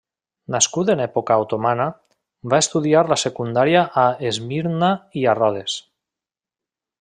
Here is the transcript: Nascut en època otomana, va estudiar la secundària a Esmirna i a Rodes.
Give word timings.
Nascut 0.53 0.87
en 0.93 1.01
època 1.03 1.35
otomana, 1.43 1.85
va 2.53 2.61
estudiar 2.65 3.03
la 3.11 3.19
secundària 3.27 3.85
a 4.05 4.09
Esmirna 4.31 4.91
i 5.23 5.27
a 5.35 5.37
Rodes. 5.43 5.77